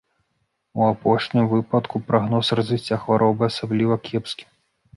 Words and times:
У 0.79 0.83
апошнім 0.91 1.45
выпадку 1.51 2.01
прагноз 2.09 2.51
развіцця 2.63 2.99
хваробы 3.07 3.43
асабліва 3.53 4.01
кепскі. 4.13 4.53